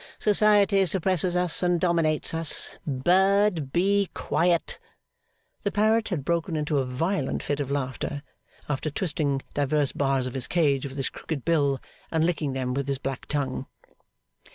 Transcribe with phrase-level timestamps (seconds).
[0.17, 4.79] Society suppresses us and dominates us Bird, be quiet!'
[5.61, 8.23] The parrot had broken into a violent fit of laughter,
[8.67, 11.79] after twisting divers bars of his cage with his crooked bill,
[12.09, 13.67] and licking them with his black tongue.